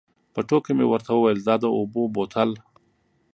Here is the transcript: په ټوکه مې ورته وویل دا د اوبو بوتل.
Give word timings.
په 0.33 0.39
ټوکه 0.47 0.71
مې 0.77 0.85
ورته 0.87 1.11
وویل 1.13 1.39
دا 1.47 1.55
د 1.63 1.65
اوبو 1.77 2.01
بوتل. 2.13 2.49